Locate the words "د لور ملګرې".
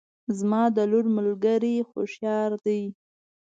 0.75-1.75